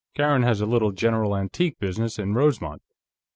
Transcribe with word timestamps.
Karen 0.15 0.41
has 0.41 0.61
a 0.61 0.65
little 0.65 0.91
general 0.91 1.37
antique 1.37 1.77
business 1.77 2.17
in 2.17 2.33
Rosemont. 2.33 2.81